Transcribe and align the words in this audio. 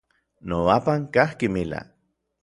Nobapan 0.49 1.01
kajki 1.17 1.47
mila. 1.57 1.81